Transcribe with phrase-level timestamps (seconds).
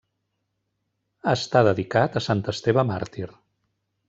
[1.33, 3.29] Està dedicat a sant Esteve màrtir.